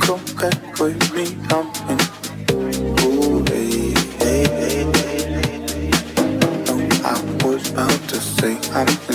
[0.00, 1.36] come back with me.
[1.50, 2.00] I'm in.
[3.04, 3.44] Ooh.
[6.66, 9.09] No, I was about to say I'm.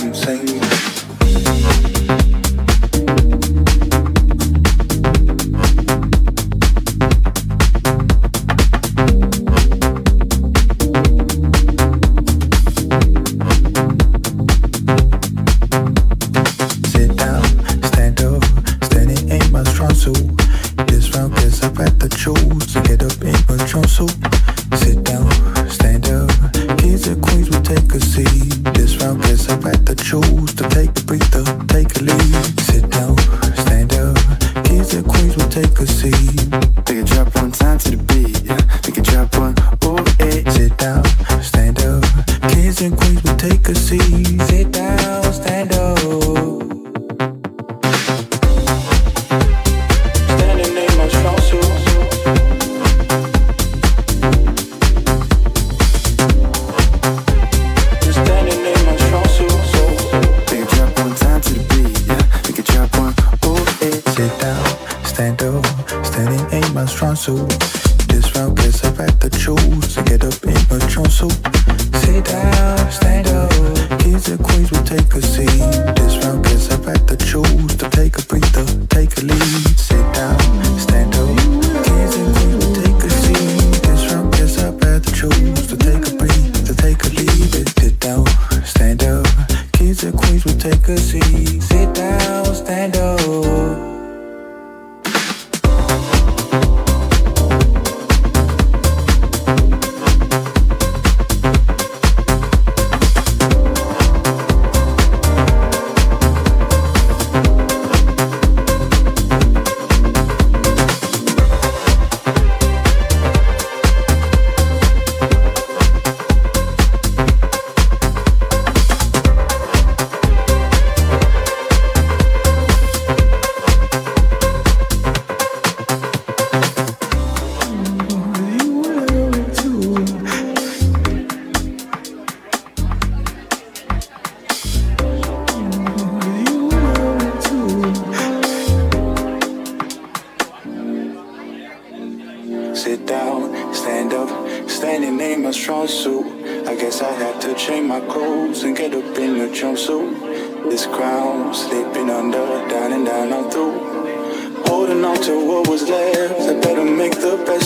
[155.90, 156.58] understand.
[156.58, 157.65] I better make the best.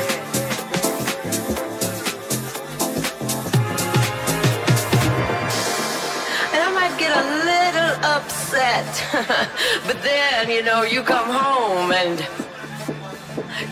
[10.41, 12.25] Then, you know, you come home and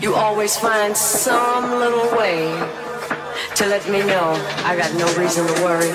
[0.00, 2.48] you always find some little way
[3.56, 5.90] to let me know I got no reason to worry.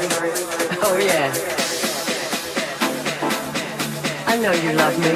[0.81, 1.33] Oh, yeah.
[4.27, 5.15] I know you love me.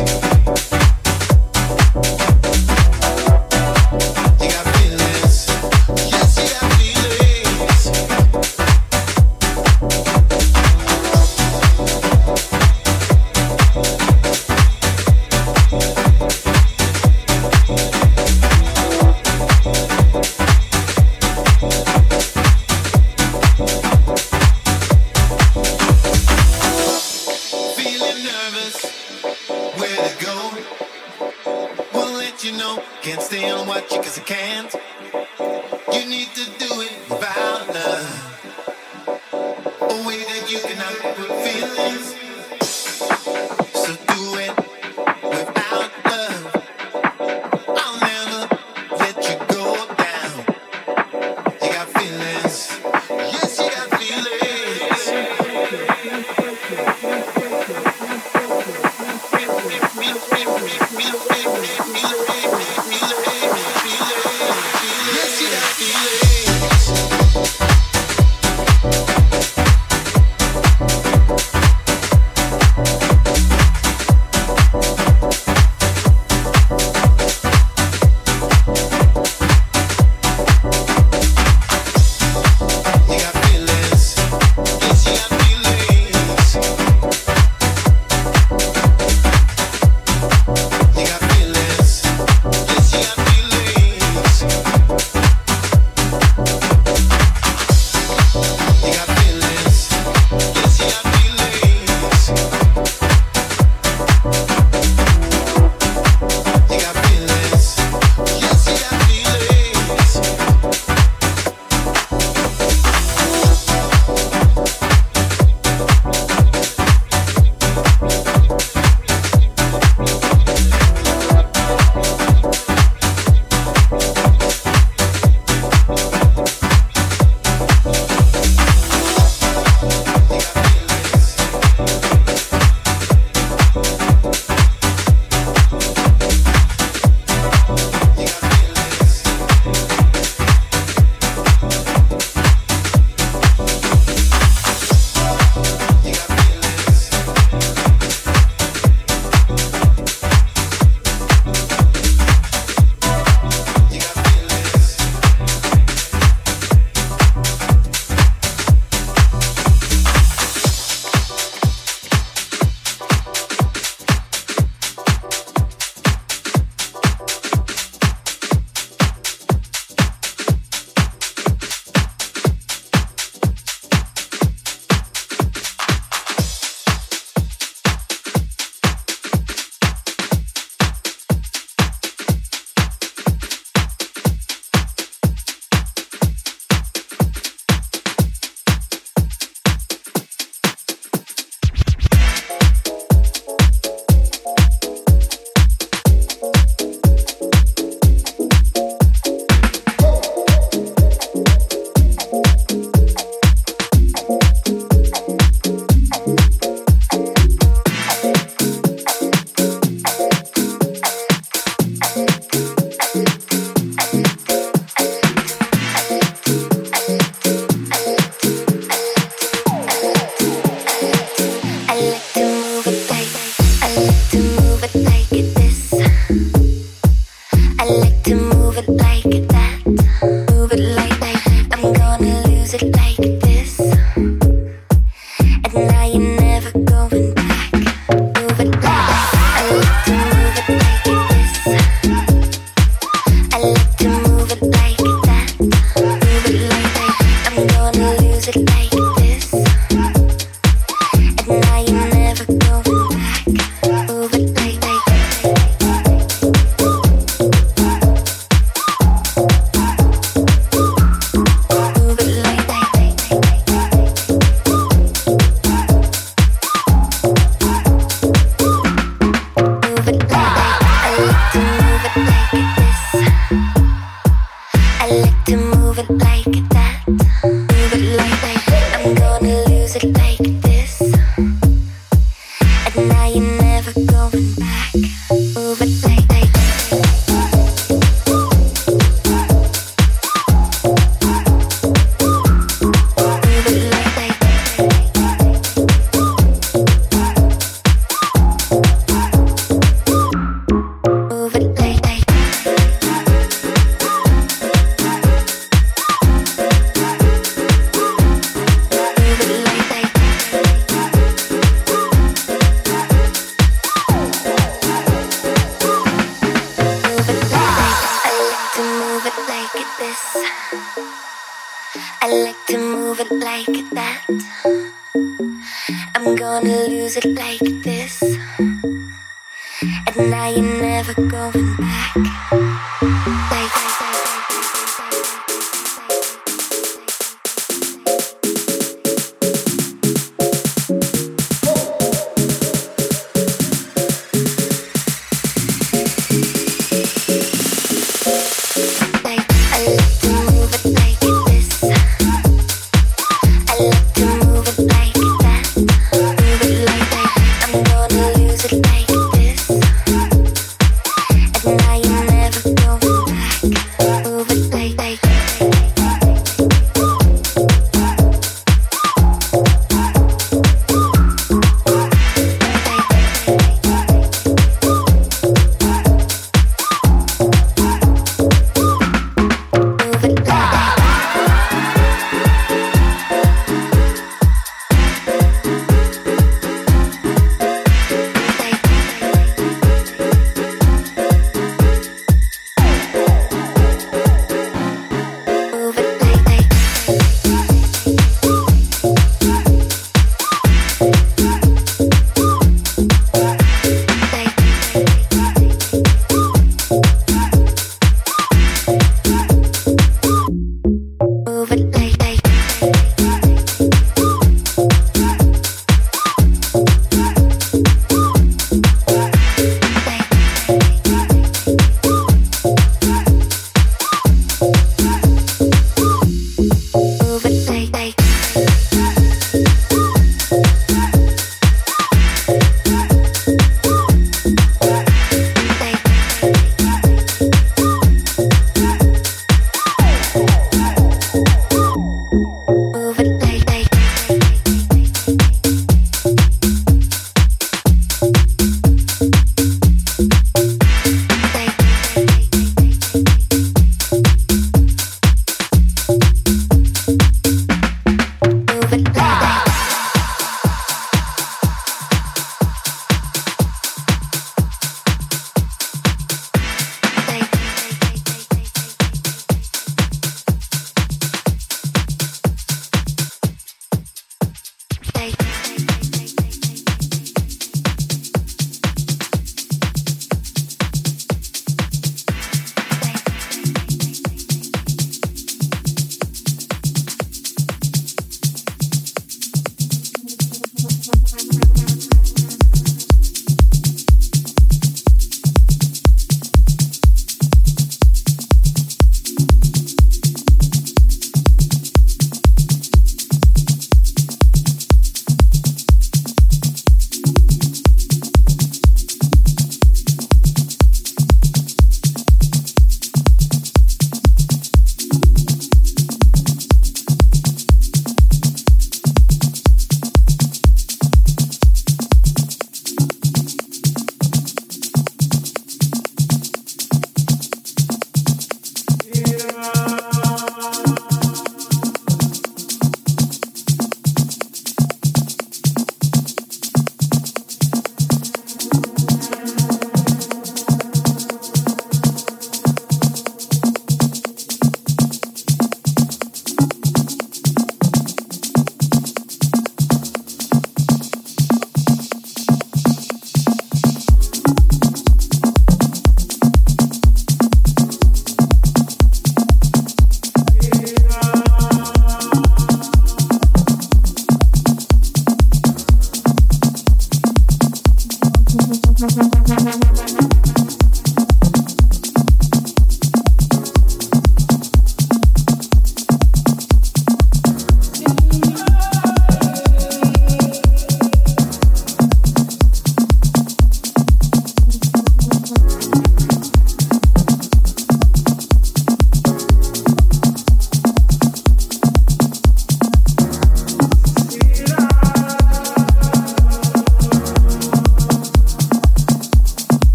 [0.00, 0.37] Mix.